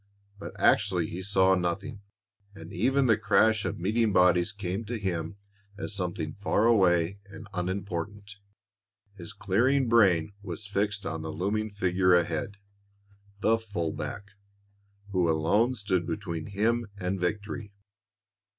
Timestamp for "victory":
17.19-17.71